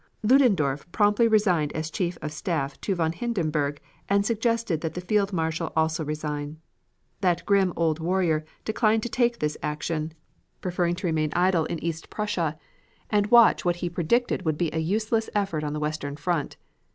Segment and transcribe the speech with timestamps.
[0.23, 5.31] Ludendorf promptly resigned as Chief of Staff to von Hindenburg and suggested that the Field
[5.31, 6.57] Marshal also resign.
[7.19, 10.13] That grim old warrior declined to take this action,
[10.59, 12.57] preferring to remain idle in East Prussia
[13.11, 16.57] and watch what he predicted would be a useless effort on the western front.